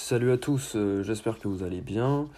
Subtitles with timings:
[0.00, 2.28] Salut à tous, euh, j'espère que vous allez bien.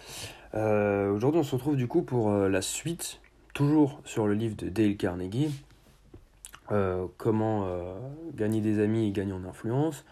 [0.55, 3.21] Euh, Aujourd'hui on se retrouve du coup pour euh, la suite,
[3.53, 5.51] toujours sur le livre de Dale Carnegie,
[7.17, 7.67] Comment
[8.33, 10.05] gagner des amis et gagner en influence.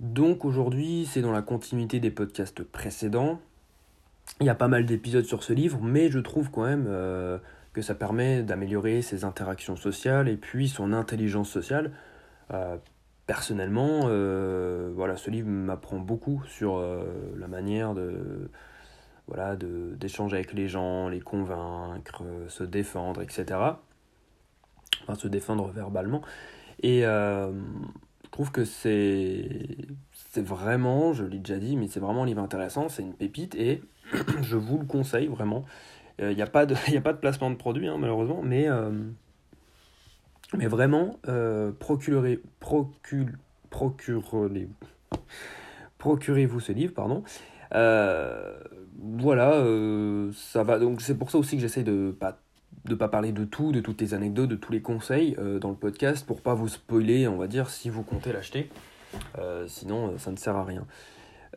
[0.00, 3.40] Donc aujourd'hui c'est dans la continuité des podcasts précédents.
[4.40, 6.86] Il y a pas mal d'épisodes sur ce livre, mais je trouve quand même
[7.72, 11.92] que ça permet d'améliorer ses interactions sociales et puis son intelligence sociale.
[13.26, 17.04] Personnellement, euh, voilà, ce livre m'apprend beaucoup sur euh,
[17.38, 18.50] la manière de
[19.28, 23.60] voilà d'échanger avec les gens, les convaincre, se défendre, etc.
[25.02, 26.22] Enfin, se défendre verbalement.
[26.82, 27.52] Et euh,
[28.24, 29.76] je trouve que c'est
[30.12, 33.54] c'est vraiment, je l'ai déjà dit, mais c'est vraiment un livre intéressant, c'est une pépite
[33.54, 33.82] et
[34.42, 35.64] je vous le conseille vraiment.
[36.18, 38.68] Il n'y a, pas de- y a pas de placement de produit, hein, malheureusement, mais,
[40.56, 43.28] mais vraiment, euh, procurez, procure,
[43.70, 44.68] procurez,
[45.98, 47.22] procurez-vous ce livre, pardon.
[47.74, 48.58] Euh,
[48.98, 50.78] voilà, euh, ça va.
[50.78, 52.38] Donc c'est pour ça aussi que j'essaie de pas
[52.84, 55.76] de pas parler de tout, de toutes les anecdotes, de tous les conseils dans le
[55.76, 58.70] podcast pour pas vous spoiler, on va dire, si vous comptez l'acheter.
[59.68, 60.84] Sinon, ça ne sert à rien.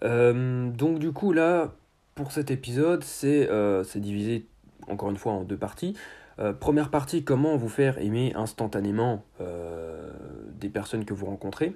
[0.03, 1.73] Donc du coup là,
[2.13, 3.49] pour cet épisode, c'est
[3.95, 4.45] divisé
[4.87, 5.95] encore une fois en deux parties.
[6.39, 10.11] Euh, première partie, comment vous faire aimer instantanément euh,
[10.59, 11.73] des personnes que vous rencontrez.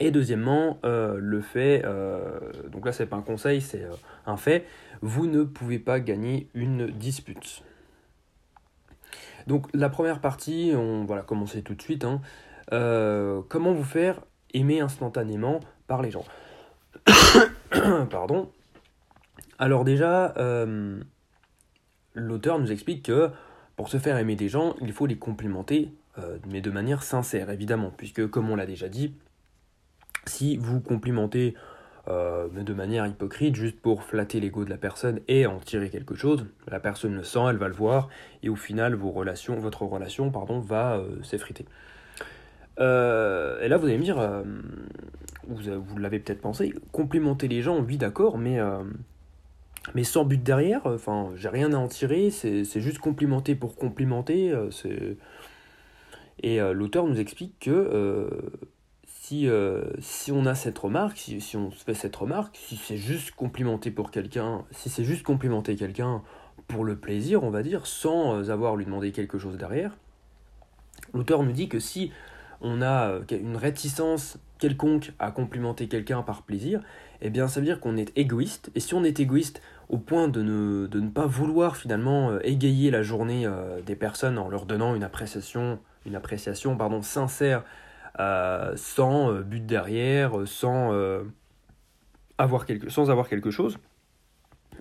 [0.00, 1.84] Et deuxièmement, euh, le fait,
[2.72, 3.86] donc là c'est pas un conseil, c'est
[4.26, 4.66] un fait,
[5.02, 7.62] vous ne pouvez pas gagner une dispute.
[9.46, 12.04] Donc la première partie, on va commencer tout de suite.
[12.04, 12.20] hein.
[13.48, 14.20] Comment vous faire
[14.52, 16.24] aimer instantanément par les gens
[18.10, 18.50] Pardon.
[19.58, 20.34] Alors déjà,
[22.14, 23.30] l'auteur nous explique que
[23.76, 27.50] pour se faire aimer des gens, il faut les complimenter, euh, mais de manière sincère,
[27.50, 29.14] évidemment, puisque comme on l'a déjà dit,
[30.26, 31.54] si vous complimentez
[32.08, 36.14] euh, de manière hypocrite, juste pour flatter l'ego de la personne et en tirer quelque
[36.14, 38.08] chose, la personne le sent, elle va le voir,
[38.42, 41.66] et au final, votre relation pardon, va euh, s'effriter.
[42.78, 44.20] Et là, vous allez me dire,
[45.46, 48.58] vous, l'avez peut-être pensé, complimenter les gens, oui, d'accord, mais,
[49.92, 54.50] mais sans but derrière, enfin, j'ai rien à en tirer, c'est juste complimenter pour complimenter.
[54.50, 54.70] euh.
[56.42, 58.28] Et euh, l'auteur nous explique que euh,
[59.06, 59.48] si,
[59.98, 63.90] si on a cette remarque, si, si on fait cette remarque, si c'est juste complimenter
[63.90, 66.22] pour quelqu'un, si c'est juste complimenter quelqu'un
[66.66, 69.96] pour le plaisir, on va dire, sans avoir lui demander quelque chose derrière,
[71.12, 72.10] l'auteur nous dit que si
[72.64, 76.80] on a euh, une réticence quelconque à complimenter quelqu'un par plaisir,
[77.20, 78.70] eh bien ça veut dire qu'on est égoïste.
[78.74, 82.40] Et si on est égoïste au point de ne, de ne pas vouloir finalement euh,
[82.42, 87.64] égayer la journée euh, des personnes en leur donnant une appréciation, une appréciation pardon, sincère,
[88.76, 90.92] sans but derrière, sans,
[92.38, 93.78] avoir quelque, sans avoir quelque chose,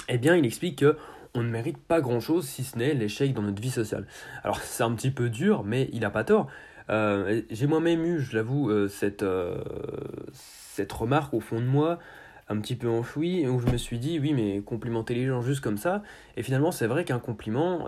[0.08, 0.98] eh bien il explique que
[1.34, 4.06] on ne mérite pas grand-chose si ce n'est l'échec dans notre vie sociale.
[4.44, 6.48] Alors c'est un petit peu dur, mais il n'a pas tort.
[6.90, 9.58] Euh, J'ai moi-même eu, je l'avoue, euh, cette, euh,
[10.32, 12.00] cette remarque au fond de moi,
[12.50, 15.62] un petit peu enfouie, où je me suis dit, oui, mais complimenter les gens juste
[15.62, 16.04] comme ça,
[16.36, 17.88] et finalement c'est vrai qu'un compliment,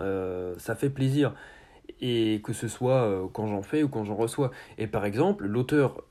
[0.56, 1.34] ça fait plaisir.
[2.00, 4.50] Et que ce soit quand j'en fais ou quand j'en reçois.
[4.76, 6.04] Et par exemple, l'auteur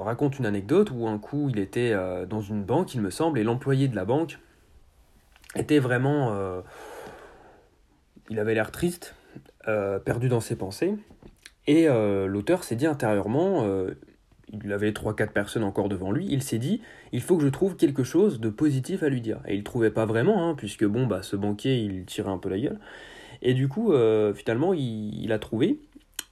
[0.00, 1.94] raconte une anecdote où un coup il était
[2.28, 4.38] dans une banque, il me semble, et l'employé de la banque
[5.56, 6.62] était vraiment...
[8.30, 9.16] il avait l'air triste,
[10.04, 10.94] perdu dans ses pensées.
[11.66, 13.94] Et euh, l'auteur s'est dit intérieurement, euh,
[14.52, 16.80] il avait 3-4 personnes encore devant lui, il s'est dit,
[17.12, 19.40] il faut que je trouve quelque chose de positif à lui dire.
[19.46, 22.48] Et il trouvait pas vraiment, hein, puisque bon, bah, ce banquier, il tirait un peu
[22.48, 22.78] la gueule.
[23.42, 25.80] Et du coup, euh, finalement, il, a trouvé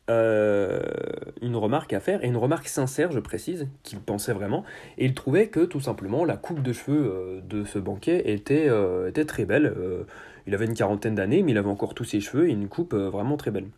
[0.09, 4.65] une remarque à faire, et une remarque sincère, je précise, qu'il pensait vraiment.
[4.99, 8.69] Et il trouvait que tout simplement la coupe de cheveux de ce banquier était,
[9.09, 9.75] était très belle.
[10.47, 12.94] Il avait une quarantaine d'années, mais il avait encore tous ses cheveux et une coupe
[12.94, 13.69] vraiment très belle.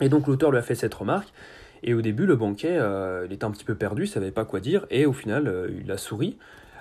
[0.00, 1.32] Et donc l'auteur lui a fait cette remarque.
[1.82, 4.44] Et au début, le banquier, euh, il était un petit peu perdu, il savait pas
[4.44, 6.36] quoi dire, et au final, euh, il a souri.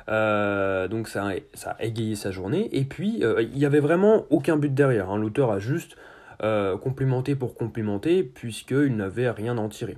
[0.07, 2.69] Euh, donc ça, a- égayé sa journée.
[2.71, 5.09] Et puis, il n'y avait vraiment aucun but derrière.
[5.09, 5.17] hein.
[5.17, 5.95] L'auteur a juste
[6.81, 9.97] complimenté pour complimenter, puisqu'il n'avait rien à en tirer.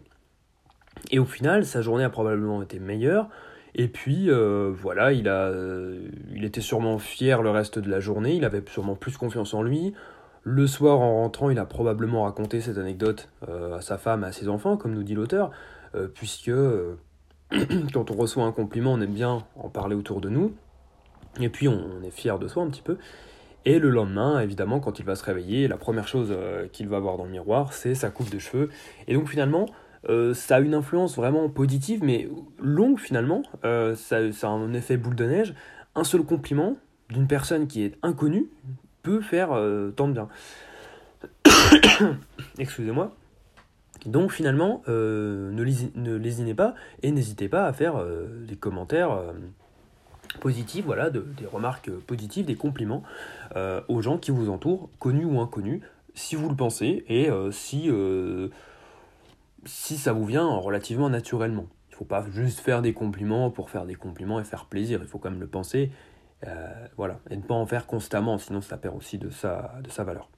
[1.12, 3.28] Et au final, sa journée a probablement été meilleure.
[3.76, 4.30] Et puis,
[4.72, 9.54] voilà, il était sûrement fier le reste de la journée, il avait sûrement plus confiance
[9.54, 9.94] en lui.
[10.50, 14.32] Le soir, en rentrant, il a probablement raconté cette anecdote euh, à sa femme, à
[14.32, 15.52] ses enfants, comme nous dit l'auteur,
[15.94, 16.96] euh, puisque euh,
[17.94, 20.54] quand on reçoit un compliment, on aime bien en parler autour de nous.
[21.42, 22.98] Et puis, on, est fier de soi un petit peu.
[23.66, 26.34] Et le lendemain, évidemment, quand il va se réveiller, la première chose
[26.72, 28.70] qu'il va voir dans le miroir, c'est sa coupe de cheveux.
[29.10, 29.66] Et donc, finalement,
[30.34, 33.44] ça a une influence vraiment positive, mais longue finalement.
[33.64, 35.54] ça, ça, a un effet boule de neige.
[35.96, 36.78] Un seul compliment
[37.10, 38.48] d'une personne qui est inconnue
[39.22, 39.50] faire
[39.96, 40.30] tant de bien.
[42.58, 43.16] Excusez-moi.
[44.06, 49.34] Donc finalement, euh, ne, lésinez pas et n'hésitez pas à faire euh, des commentaires euh,
[50.40, 53.04] positifs, voilà, des remarques positives, des compliments
[53.88, 55.82] aux gens qui vous entourent, connus ou inconnus,
[56.14, 57.90] si vous le pensez et si,
[59.66, 61.66] si ça vous vient relativement naturellement.
[61.90, 65.00] Il ne faut pas juste faire des compliments pour faire des compliments et faire plaisir,
[65.02, 65.92] il faut quand même le penser,
[66.96, 70.04] voilà, et ne pas en faire constamment, sinon ça perd aussi de sa, de sa
[70.04, 70.30] valeur.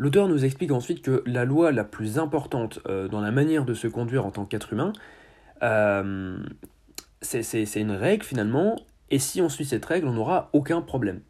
[0.00, 3.74] L'auteur nous explique ensuite que la loi la plus importante euh, dans la manière de
[3.74, 4.94] se conduire en tant qu'être humain,
[5.62, 6.42] euh,
[7.20, 8.76] c'est une règle finalement,
[9.10, 11.20] et si on suit cette règle, on n'aura aucun problème.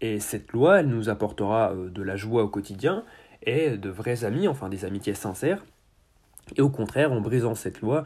[0.00, 3.04] Et cette loi, elle nous apportera euh, de la joie au quotidien
[3.42, 5.62] et de vrais amis, enfin des amitiés sincères.
[6.56, 8.04] Et au contraire, en brisant cette loi,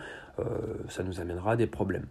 [0.88, 2.06] ça nous amènera des problèmes.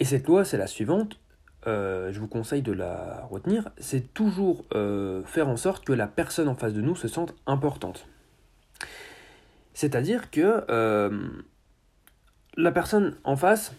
[0.00, 1.20] Et cette loi, c'est la suivante,
[1.66, 6.08] euh, je vous conseille de la retenir, c'est toujours euh, faire en sorte que la
[6.08, 8.08] personne en face de nous se sente importante.
[9.72, 11.28] C'est-à-dire que euh,
[12.56, 13.74] la personne en face,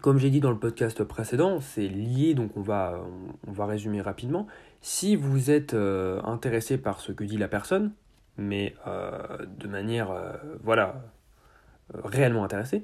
[0.00, 3.04] comme j'ai dit dans le podcast précédent, c'est lié, donc on va,
[3.46, 4.46] on va résumer rapidement.
[4.80, 7.92] Si vous êtes intéressé par ce que dit la personne,
[8.38, 10.08] mais de manière,
[10.62, 11.02] voilà,
[11.92, 12.82] réellement intéressé,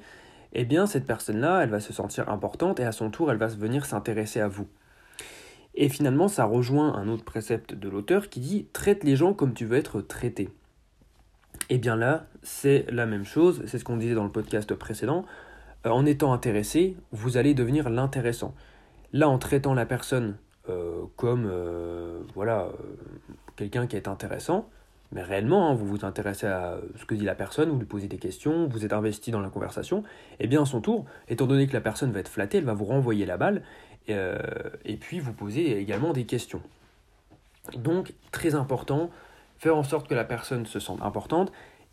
[0.53, 3.47] eh bien cette personne-là, elle va se sentir importante et à son tour, elle va
[3.47, 4.69] venir s'intéresser à vous.
[5.75, 9.53] Et finalement, ça rejoint un autre précepte de l'auteur qui dit traite les gens comme
[9.53, 10.49] tu veux être traité.
[11.69, 14.73] Et eh bien là, c'est la même chose, c'est ce qu'on disait dans le podcast
[14.75, 15.25] précédent.
[15.85, 18.55] Euh, en étant intéressé, vous allez devenir l'intéressant.
[19.13, 20.37] Là, en traitant la personne
[20.69, 22.69] euh, comme euh, voilà
[23.57, 24.69] quelqu'un qui est intéressant,
[25.13, 28.09] mais réellement, hein, vous vous intéressez à ce que dit la personne, vous lui posez
[28.09, 30.01] des questions, vous êtes investi dans la conversation,
[30.33, 32.65] et eh bien à son tour, étant donné que la personne va être flattée, elle
[32.65, 33.63] va vous renvoyer la balle,
[34.09, 34.39] euh,
[34.85, 36.63] et puis vous posez également des questions.
[37.77, 39.11] Donc, très important,
[39.59, 41.53] faire en sorte que la personne se sente importante,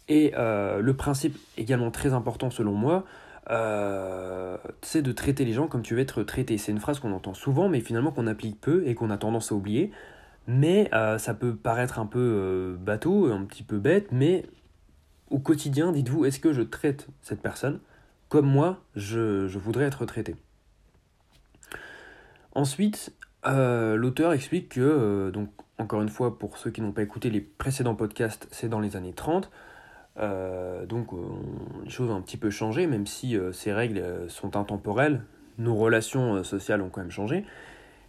[0.09, 3.05] et euh, le principe également très important selon moi,
[3.49, 6.57] euh, c'est de traiter les gens comme tu veux être traité.
[6.57, 9.51] C'est une phrase qu'on entend souvent, mais finalement qu'on applique peu et qu'on a tendance
[9.51, 9.91] à oublier.
[10.47, 14.45] Mais euh, ça peut paraître un peu euh, bateau, un petit peu bête, mais
[15.29, 17.79] au quotidien, dites-vous, est-ce que je traite cette personne
[18.29, 20.35] comme moi, je, voudrais être traité
[22.53, 23.13] Ensuite,
[23.45, 27.41] euh, l'auteur explique que, donc encore une fois, pour ceux qui n'ont pas écouté les
[27.41, 29.51] précédents podcasts, c'est dans les années 30.
[30.87, 31.09] donc
[31.83, 35.21] les choses ont un petit peu changé, même si ces règles sont intemporelles,
[35.59, 37.45] nos relations sociales ont quand même changé.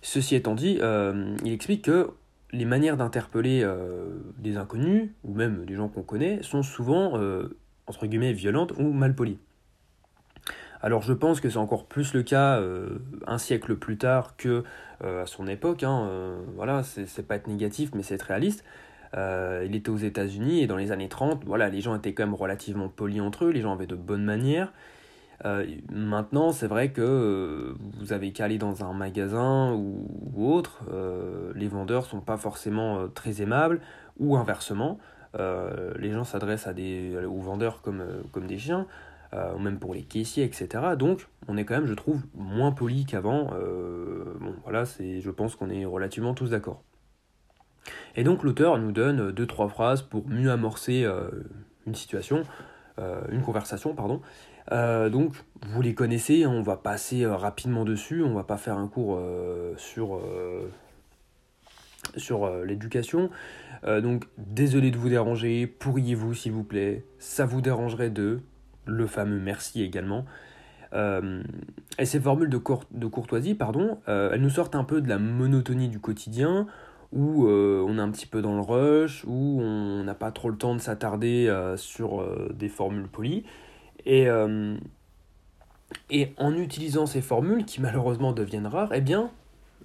[0.01, 0.81] Ceci étant dit,
[1.45, 2.15] il explique que
[2.55, 4.07] les manières d'interpeller euh,
[4.39, 7.57] des inconnus, ou même des gens qu'on connaît, sont souvent, euh,
[7.87, 9.39] entre guillemets, violentes ou malpolies.
[10.81, 14.65] Alors je pense que c'est encore plus le cas euh, un siècle plus tard que
[15.03, 15.83] à son époque.
[15.83, 16.09] Hein,
[16.57, 18.65] voilà, c'est pas être négatif, mais c'est être réaliste.
[19.15, 22.35] il était aux États-Unis et dans les années 30, voilà, les gens étaient quand même
[22.35, 24.73] relativement polis entre eux, les gens avaient de bonnes manières.
[25.45, 30.83] Euh, maintenant, c'est vrai que euh, vous avez qu'à aller dans un magasin ou, autre,
[30.93, 33.81] euh, les vendeurs sont pas forcément très aimables,
[34.19, 34.99] ou inversement,
[35.99, 38.87] les gens s'adressent à des, aux vendeurs comme, comme des chiens,
[39.33, 40.69] ou même pour les caissiers, etc.
[40.97, 43.51] Donc, on est quand même, je trouve, moins poli qu'avant.
[43.51, 46.85] bon, voilà, c'est, je pense qu'on est relativement tous d'accord.
[48.15, 51.05] Et donc, l'auteur nous donne deux, trois phrases pour mieux amorcer
[51.85, 52.45] une situation,
[52.99, 54.21] une conversation, pardon.
[54.73, 55.35] Euh, donc,
[55.67, 58.89] vous les connaissez, hein, on va passer euh, rapidement dessus, on va pas faire un
[58.89, 60.21] cours euh, sur,
[62.65, 63.31] l'éducation.
[63.87, 68.41] donc, désolé de vous déranger, pourriez-vous s'il vous plaît, ça vous dérangerait de,
[68.87, 70.25] le fameux merci également.
[70.95, 72.61] et ces formules de,
[72.93, 76.67] de courtoisie, pardon, elles nous sortent un peu de la monotonie du quotidien,
[77.13, 80.57] où on est un petit peu dans le rush, où on n'a pas trop le
[80.57, 83.45] temps de s'attarder sur des formules polies.
[84.07, 84.77] Et, euh,
[86.11, 89.31] et en utilisant ces formules qui malheureusement deviennent rares, eh bien,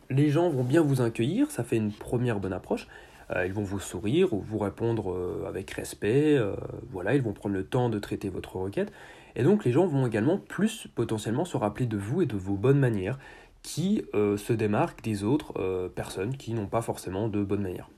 [0.10, 2.88] les gens vont bien vous accueillir, ça fait une première bonne approche.
[3.32, 6.40] Euh, ils vont vous sourire ou vous répondre euh, avec respect,
[6.92, 8.92] voilà, ils vont prendre le temps de traiter votre requête.
[9.36, 12.56] Et donc les gens vont également plus potentiellement se rappeler de vous et de vos
[12.56, 13.20] bonnes manières
[13.62, 17.90] qui se démarquent des autres personnes qui n'ont pas forcément de bonnes manières.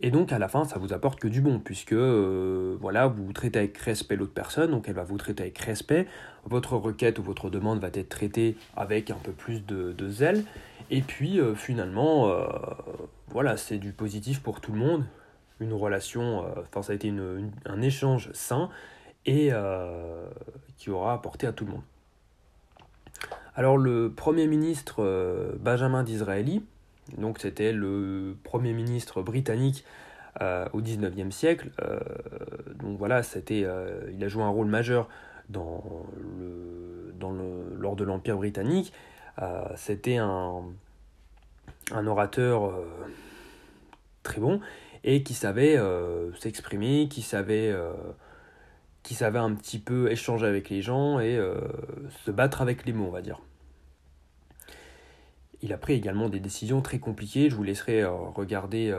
[0.00, 3.32] Et donc à la fin, ça vous apporte que du bon, puisque euh, voilà, vous
[3.32, 6.06] traitez avec respect l'autre personne, donc elle va vous traiter avec respect.
[6.44, 10.44] Votre requête ou votre demande va être traitée avec un peu plus de, zèle.
[10.90, 12.46] Et puis euh, finalement, euh,
[13.28, 15.04] voilà, c'est du positif pour tout le monde.
[15.58, 17.12] une relation, enfin ça a été
[17.66, 18.70] un échange sain
[19.26, 19.50] et
[20.76, 21.82] qui aura apporté à tout le monde.
[23.56, 25.02] Alors le Premier ministre
[25.60, 26.62] Benjamin Disraeli,
[27.16, 29.84] donc c'était le Premier ministre britannique
[30.72, 31.70] au XIXe siècle,
[32.76, 33.66] donc voilà, c'était,
[34.12, 35.08] il a joué un rôle majeur
[37.78, 38.92] lors de l'Empire britannique.
[39.40, 40.64] Euh, c'était un,
[41.92, 42.84] un orateur euh,
[44.22, 44.60] très bon
[45.04, 47.74] et qui savait euh, s'exprimer, qui savait,
[49.02, 51.38] qui savait un petit peu échanger avec les gens et
[52.24, 53.40] se battre avec les mots, on va dire.
[55.62, 58.96] Il a pris également des décisions très compliquées, je vous laisserai regarder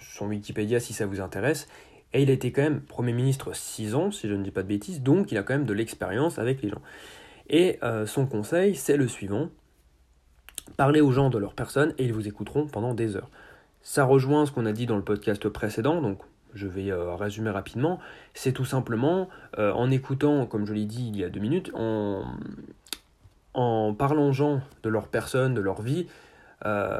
[0.00, 1.66] son Wikipédia si ça vous intéresse.
[2.12, 4.62] Et il a été quand même Premier ministre 6 ans, si je ne dis pas
[4.62, 6.80] de bêtises, donc il a quand même de l'expérience avec les gens.
[7.50, 9.48] Et euh, son conseil, c'est le suivant.
[10.76, 13.30] Parlez aux gens de leur personne et ils vous écouteront pendant des heures.
[13.82, 16.18] Ça rejoint ce qu'on a dit dans le podcast précédent, donc
[16.54, 17.98] je vais euh, résumer rapidement.
[18.34, 21.70] C'est tout simplement euh, en écoutant, comme je l'ai dit il y a deux minutes,
[21.74, 22.24] en,
[23.54, 26.06] en parlant gens de leur personne, de leur vie,
[26.66, 26.98] euh,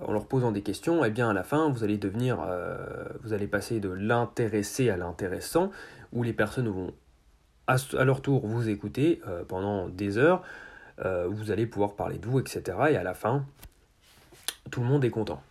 [0.00, 2.76] en leur posant des questions, et eh bien à la fin, vous allez devenir, euh,
[3.22, 5.70] vous allez passer de l'intéressé à l'intéressant,
[6.12, 6.92] où les personnes vont
[7.68, 10.42] à, leur tour vous écouter euh, pendant des heures,
[11.28, 12.76] vous allez pouvoir parler de vous, etc.
[12.90, 13.46] Et à la fin,
[14.70, 15.42] tout le monde est content.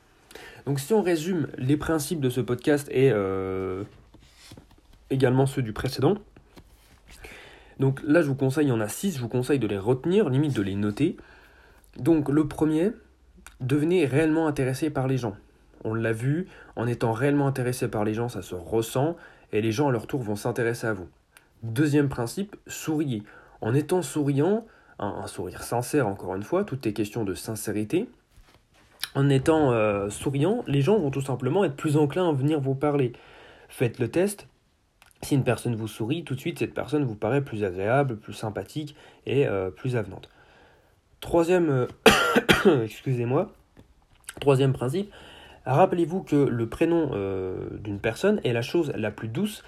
[0.67, 3.12] Donc si on résume les principes de ce podcast et
[5.09, 6.17] également ceux du précédent,
[7.79, 9.77] donc là je vous conseille, il y en a 6, je vous conseille de les
[9.77, 11.17] retenir, limite de les noter.
[11.98, 12.91] Donc le premier,
[13.62, 15.36] devenez réellement intéressé par les gens.
[15.86, 19.15] On l'a vu, en étant réellement intéressé par les gens, ça se ressent,
[19.53, 21.07] et les gens à leur tour vont s'intéresser à vous.
[21.63, 23.24] Deuxième principe, souriez.
[23.62, 24.65] En étant souriant,
[25.00, 28.09] un, sourire sincère encore une fois, tout est question de sincérité.
[29.15, 32.75] En étant euh, souriant, les gens vont tout simplement être plus enclins à venir vous
[32.75, 33.13] parler.
[33.69, 34.48] Faites le test.
[35.21, 38.33] Si une personne vous sourit, tout de suite cette personne vous paraît plus agréable, plus
[38.33, 38.95] sympathique
[39.25, 40.29] et euh, plus avenante.
[41.19, 41.69] Troisième,
[42.65, 43.51] euh, excusez-moi,
[44.39, 45.11] troisième principe,
[45.65, 49.63] rappelez-vous que le prénom euh, d'une personne est la chose la plus douce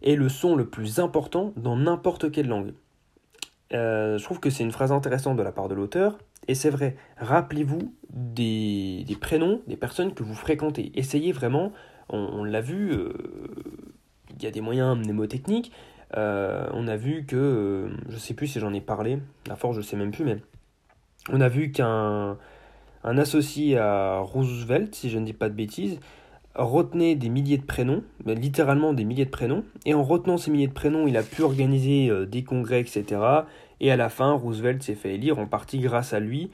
[0.00, 2.72] et le son le plus important dans n'importe quelle langue.
[3.70, 6.96] Je trouve que c'est une phrase intéressante de la part de l'auteur, et c'est vrai,
[7.18, 10.92] rappelez-vous des, prénoms des personnes que vous fréquentez.
[10.94, 11.72] Essayez vraiment,
[12.08, 12.94] on, l'a vu,
[14.44, 15.72] y a des moyens mnémotechniques,
[16.14, 19.18] on a vu que, je sais plus si j'en ai parlé,
[19.50, 20.38] à force je sais même plus, mais
[21.30, 22.38] on a vu qu'un
[23.04, 25.98] un associé à Roosevelt, si je ne dis pas de bêtises,
[26.54, 30.66] retenait des milliers de prénoms, littéralement des milliers de prénoms, et en retenant ces milliers
[30.66, 33.04] de prénoms, il a pu organiser euh, des congrès, etc.
[33.80, 36.50] Et à la fin, Roosevelt s'est fait élire en partie grâce à lui,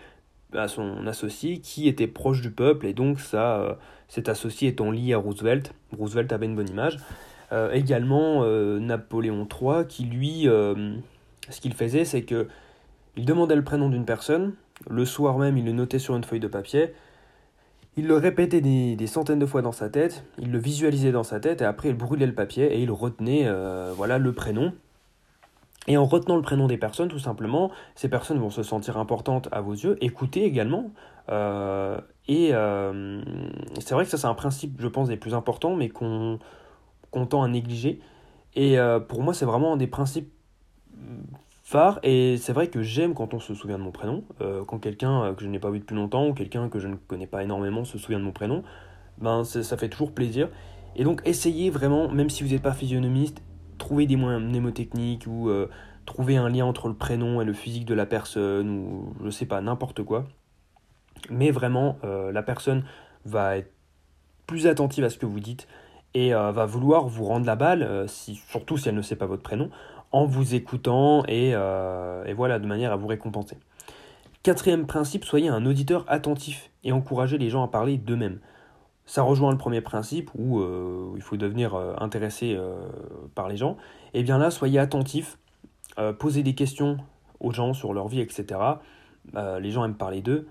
[0.52, 3.74] à son associé, qui était proche du peuple, et donc ça, euh,
[4.08, 6.98] cet associé étant lié à Roosevelt, Roosevelt avait une bonne image.
[7.54, 8.44] Euh, également
[8.80, 12.49] Napoléon III, qui lui, ce qu'il faisait, c'est que
[13.16, 14.54] il demandait le prénom d'une personne,
[14.88, 16.92] le soir même, il le notait sur une feuille de papier.
[17.96, 21.38] Il le répétait des, centaines de fois dans sa tête, il le visualisait dans sa
[21.38, 24.73] tête, et après il brûlait le papier et il retenait euh, voilà, le prénom.
[25.87, 29.49] Et en retenant le prénom des personnes, tout simplement, ces personnes vont se sentir importantes
[29.52, 29.96] à vos yeux.
[30.00, 30.90] Écoutez également.
[31.28, 33.20] Euh, et euh,
[33.78, 36.38] c'est vrai que ça, c'est un principe, je pense, des plus importants, mais qu'on
[37.26, 38.00] tend à négliger.
[38.56, 38.76] Et
[39.09, 40.30] pour moi, c'est vraiment un des principes
[41.64, 41.99] phare.
[42.02, 44.23] Et c'est vrai que j'aime quand on se souvient de mon prénom.
[44.40, 46.87] Euh, quand quelqu'un euh, que je n'ai pas vu depuis longtemps ou quelqu'un que je
[46.87, 48.62] ne connais pas énormément se souvient de mon prénom,
[49.18, 50.49] ben ça fait toujours plaisir.
[50.94, 53.42] Et donc essayez vraiment, même si vous n'êtes pas physionomiste,
[53.78, 55.68] trouver des moyens mnémotechniques ou euh,
[56.06, 59.47] trouver un lien entre le prénom et le physique de la personne ou je sais
[59.47, 60.26] pas, n'importe quoi.
[61.30, 62.85] Mais vraiment, la personne
[63.25, 63.73] va être
[64.47, 65.66] plus attentive à ce que vous dites
[66.14, 69.42] et va vouloir vous rendre la balle, si, surtout si elle ne sait pas votre
[69.42, 69.68] prénom,
[70.14, 73.56] en vous écoutant euh, et, voilà, de manière à vous récompenser.
[74.44, 78.38] Quatrième principe, soyez un auditeur attentif et encouragez les gens à parler d'eux-mêmes.
[79.06, 82.56] Ça rejoint le premier principe où euh, il faut devenir euh, intéressé
[83.35, 83.76] par les gens.
[84.12, 85.37] Et eh bien là, soyez attentif,
[86.21, 86.99] posez des questions
[87.40, 88.61] aux gens sur leur vie, etc.
[89.35, 90.47] les gens aiment parler d'eux.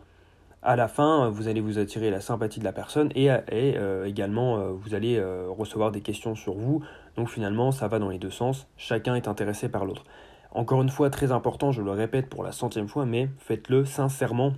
[0.66, 4.72] À la fin, vous allez vous attirer la sympathie de la personne et, et également
[4.72, 6.82] vous allez recevoir des questions sur vous,
[7.18, 10.06] donc finalement, ça va dans les deux sens, chacun est intéressé par l'autre.
[10.52, 14.54] Encore une fois, très important, je le répète pour la centième fois, mais faites-le sincèrement.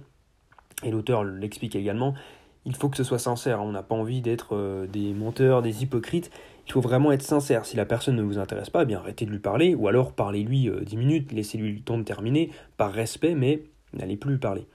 [0.83, 2.13] Et l'auteur l'explique également,
[2.65, 5.83] il faut que ce soit sincère, on n'a pas envie d'être euh, des menteurs, des
[5.83, 6.31] hypocrites,
[6.67, 7.65] il faut vraiment être sincère.
[7.65, 10.11] Si la personne ne vous intéresse pas, eh bien arrêtez de lui parler, ou alors
[10.11, 14.39] parlez-lui euh, dix minutes, laissez-lui le temps de terminer, par respect, mais n'allez plus lui
[14.39, 14.67] parler.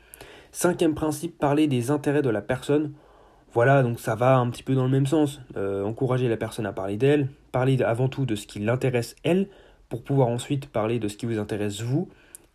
[0.53, 2.93] Cinquième principe, parler des intérêts de la personne
[3.53, 5.41] Voilà, donc ça va un petit peu dans le même sens.
[5.57, 9.49] encourager la personne à parler d'elle, parler avant tout de ce qui l'intéresse elle,
[9.89, 12.09] pour pouvoir ensuite parler de ce qui vous intéresse vous,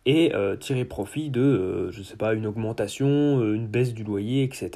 [0.04, 4.70] et tirer profit de, je sais pas, une augmentation, une baisse du loyer, etc.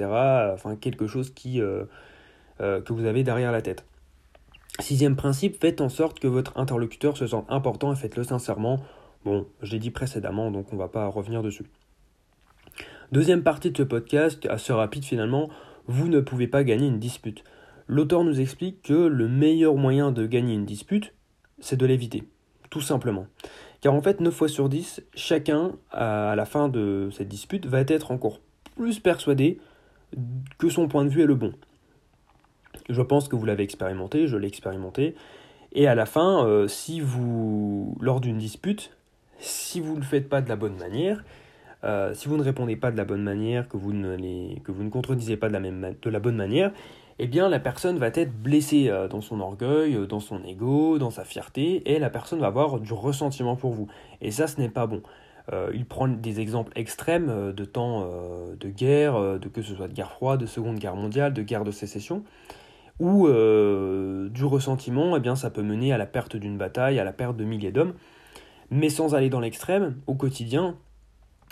[0.53, 1.61] Enfin, quelque chose qui,
[2.59, 3.85] que vous avez derrière la tête.
[4.79, 8.81] Sixième principe, faites en sorte que votre interlocuteur se sente important et faites-le sincèrement.
[9.25, 11.65] Bon, je l'ai dit précédemment, donc on ne va pas revenir dessus.
[13.13, 15.51] Deuxième partie de ce podcast, assez rapide finalement,
[15.89, 17.43] vous ne pouvez pas gagner une dispute.
[17.89, 21.13] L'auteur nous explique que le meilleur moyen de gagner une dispute,
[21.59, 22.23] c'est de l'éviter,
[22.71, 23.27] tout simplement.
[23.81, 27.81] Car en fait, 9 fois sur 10, chacun, à la fin de cette dispute, va
[27.81, 28.39] être encore
[28.77, 29.59] plus persuadé
[30.59, 31.53] que son point de vue est le bon.
[32.89, 35.17] Je pense que vous l'avez expérimenté, je l'ai expérimenté.
[35.73, 38.93] Et à la fin, euh, si vous, lors d'une dispute,
[39.41, 41.25] si vous ne le faites pas de la bonne manière,
[41.85, 44.83] euh, si vous ne répondez pas de la bonne manière, que vous ne, que vous
[44.83, 46.73] ne contredisez pas de la, même, bonne manière,
[47.19, 51.11] eh bien la personne va être blessée euh, dans son orgueil, dans son ego, dans
[51.11, 53.89] sa fierté, et la personne va avoir du ressentiment pour vous.
[54.21, 55.03] Et ça, ce n'est pas bon.
[55.75, 58.09] il prend des exemples extrêmes de temps
[58.61, 61.65] de guerre, de que ce soit de guerre froide, de seconde guerre mondiale, de guerre
[61.65, 62.23] de sécession
[63.03, 67.13] euh, du ressentiment, eh bien, ça peut mener à la perte d'une bataille, à la
[67.13, 67.95] perte de milliers d'hommes.
[68.71, 70.77] Mais sans aller dans l'extrême, au quotidien,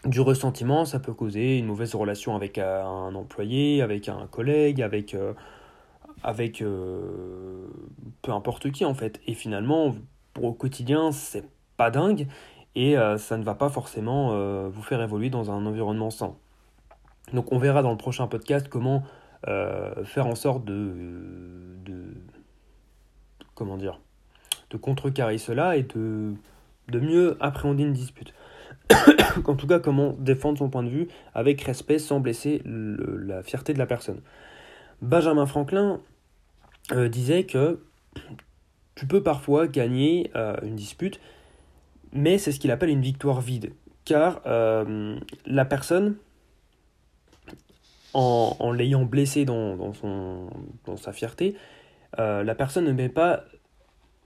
[0.05, 4.81] du ressentiment, ça peut causer une mauvaise relation avec euh, un employé, avec un collègue,
[4.83, 5.33] avec, euh,
[6.23, 6.63] avec
[8.23, 9.21] peu importe qui en fait.
[9.27, 9.97] Et finalement,
[10.41, 11.45] au quotidien, c'est
[11.77, 12.27] pas dingue
[12.75, 16.35] et ça ne va pas forcément vous faire évoluer dans un environnement sain.
[17.33, 19.03] Donc on verra dans le prochain podcast comment
[19.47, 21.81] euh, faire en sorte de,
[23.55, 24.01] comment dire
[24.71, 26.37] de contrecarrer cela et de
[26.89, 28.35] mieux appréhender une dispute.
[29.45, 33.75] en tout cas, comment défendre son point de vue avec respect sans blesser la fierté
[33.75, 34.21] de la personne.
[35.03, 36.01] Benjamin Franklin
[36.93, 37.81] euh, disait que
[38.95, 41.21] tu peux parfois gagner euh, une dispute,
[42.13, 43.73] mais c'est ce qu'il appelle une victoire vide.
[44.05, 46.17] Car la personne
[48.15, 49.93] en, l'ayant blessé dans,
[50.97, 51.57] sa fierté,
[52.19, 53.45] euh, la personne ne met pas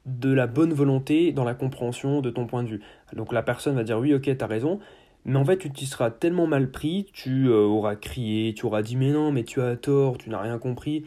[0.07, 2.81] de la bonne volonté dans la compréhension de ton point de vue.
[3.15, 4.81] Donc la personne va dire oui, ok, t'as raison,
[5.25, 8.83] mais en fait tu t'y seras tellement mal pris, tu euh, auras crié, tu auras
[8.83, 11.05] dit mais non, mais tu as tort, tu n'as rien compris.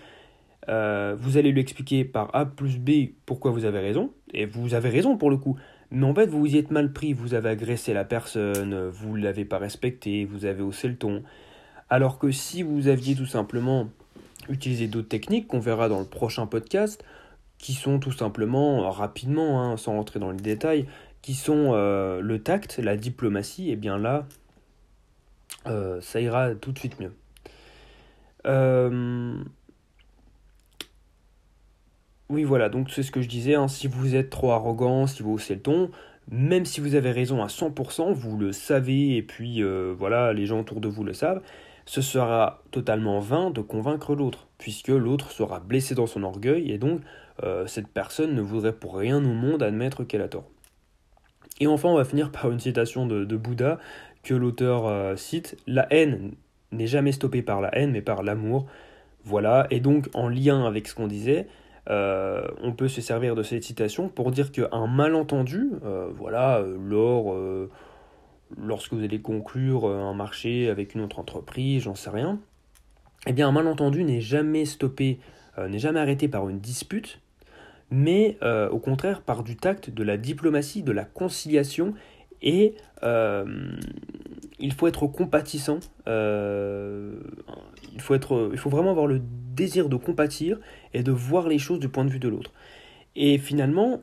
[0.67, 4.73] Euh, vous allez lui expliquer par A plus B pourquoi vous avez raison, et vous
[4.73, 5.57] avez raison pour le coup.
[5.91, 9.17] Mais en fait, vous vous y êtes mal pris, vous avez agressé la personne, vous
[9.17, 11.21] ne l'avez pas respecté, vous avez haussé le ton,
[11.89, 13.89] alors que si vous aviez tout simplement
[14.49, 17.03] utilisé d'autres techniques qu'on verra dans le prochain podcast,
[17.65, 20.85] qui sont tout simplement, rapidement, hein, sans rentrer dans les détails,
[21.23, 24.27] qui sont euh, le tact, la diplomatie, et eh bien là,
[25.65, 27.11] euh, ça ira tout de suite mieux.
[28.45, 29.33] Euh,
[32.29, 35.23] oui, voilà, donc c'est ce que je disais, hein, si vous êtes trop arrogant, si
[35.23, 35.89] vous haussez le ton,
[36.29, 39.63] même si vous avez raison à 100%, vous le savez, et puis
[39.97, 41.41] voilà, les gens autour de vous le savent,
[41.87, 46.77] ce sera totalement vain de convaincre l'autre, puisque l'autre sera blessé dans son orgueil, et
[46.77, 47.01] donc
[47.43, 50.45] euh, cette personne ne voudrait pour rien au monde admettre qu'elle a tort.
[51.59, 53.79] Et enfin, on va finir par une citation de, Bouddha
[54.23, 56.33] que l'auteur euh, cite La haine
[56.71, 58.65] n'est jamais stoppée par la haine, mais par l'amour.
[59.23, 61.47] Voilà, et donc en lien avec ce qu'on disait,
[61.89, 65.71] euh, on peut se servir de cette citation pour dire qu'un malentendu,
[66.15, 67.35] voilà, lors
[68.55, 72.39] lorsque vous allez conclure un marché avec une autre entreprise, j'en sais rien,
[73.25, 75.19] eh bien un malentendu n'est jamais stoppé,
[75.57, 77.19] n'est jamais arrêté par une dispute,
[77.91, 81.93] mais euh, au contraire par du tact, de la diplomatie, de la conciliation,
[82.41, 82.75] et
[84.59, 89.21] il faut être compatissant, il, faut être, il faut vraiment avoir le
[89.55, 90.59] désir de compatir
[90.93, 92.51] et de voir les choses du point de vue de l'autre.
[93.15, 94.01] Et finalement,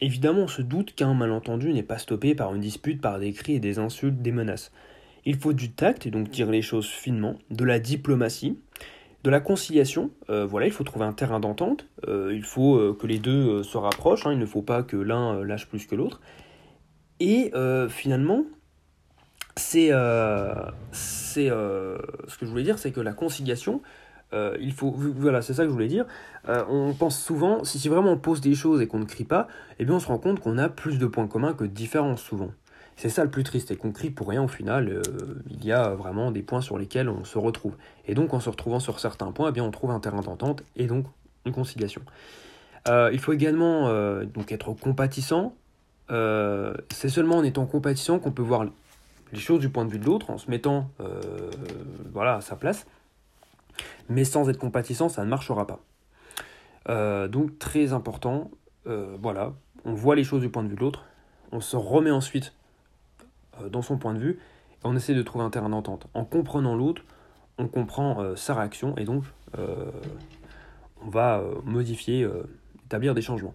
[0.00, 3.54] évidemment, on se doute qu'un malentendu n'est pas stoppé par une dispute, par des cris
[3.54, 4.72] et des insultes, des menaces.
[5.24, 8.58] Il faut du tact, et donc dire les choses finement, de la diplomatie,
[9.24, 10.10] de la conciliation.
[10.30, 11.86] Euh, voilà, il faut trouver un terrain d'entente.
[12.08, 14.26] Euh, il faut euh, que les deux se rapprochent.
[14.26, 16.20] Hein, il ne faut pas que l'un lâche plus que l'autre.
[17.20, 17.52] Et
[17.88, 18.44] finalement,
[19.54, 23.80] c'est ce que je voulais dire, c'est que la conciliation,
[24.32, 26.04] il faut, voilà, c'est ça que je voulais dire.
[26.48, 29.46] On pense souvent, si, vraiment on pose des choses et qu'on ne crie pas,
[29.78, 32.22] eh bien on se rend compte qu'on a plus de points communs que de différences
[32.22, 32.50] souvent.
[32.96, 35.02] C'est ça le plus triste, et qu'on crie pour rien au final, euh,
[35.50, 37.74] il y a vraiment des points sur lesquels on se retrouve.
[38.06, 40.62] Et donc en se retrouvant sur certains points, eh bien on trouve un terrain d'entente
[40.76, 41.06] et donc
[41.44, 42.02] une conciliation.
[42.86, 43.88] il faut également
[44.22, 45.54] donc être compatissant.
[46.08, 48.66] c'est seulement en étant compatissant qu'on peut voir
[49.32, 50.90] les choses du point de vue de l'autre, en se mettant
[52.12, 52.86] voilà, à sa place.
[54.08, 55.80] mais sans être compatissant, ça ne marchera pas.
[56.88, 58.50] Euh, donc très important,
[58.86, 59.52] euh, voilà,
[59.84, 61.04] on voit les choses du point de vue de l'autre,
[61.52, 62.61] on se remet ensuite euh,
[63.70, 64.38] dans son point de vue,
[64.84, 66.06] on essaie de trouver un terrain d'entente.
[66.14, 67.04] En comprenant l'autre,
[67.58, 69.24] on comprend sa réaction, et donc
[69.56, 72.26] on va modifier,
[72.86, 73.54] établir des changements.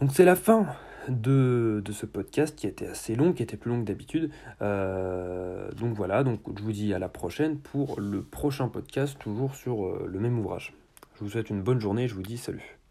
[0.00, 0.66] Donc c'est la fin
[1.08, 4.30] de, ce podcast qui était assez long, qui était plus long que d'habitude.
[4.60, 10.06] donc voilà, donc je vous dis à la prochaine pour le prochain podcast, toujours sur
[10.06, 10.74] le même ouvrage.
[11.16, 12.81] Je vous souhaite une bonne journée, je vous dis salut.